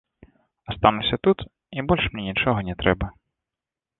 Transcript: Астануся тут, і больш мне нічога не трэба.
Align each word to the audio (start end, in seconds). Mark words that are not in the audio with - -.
Астануся 0.71 1.19
тут, 1.27 1.43
і 1.79 1.85
больш 1.91 2.03
мне 2.15 2.23
нічога 2.31 2.59
не 2.69 2.75
трэба. 2.83 3.13